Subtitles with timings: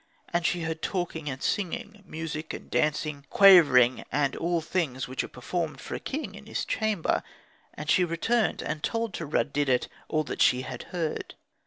[0.33, 5.27] And she heard talking and singing, music and dancing, quavering, and all things which are
[5.27, 7.21] performed for a king in his chamber.
[7.75, 11.35] And she returned and told to Rud didet all that she had heard.